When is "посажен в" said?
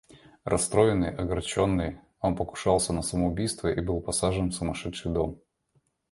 4.01-4.53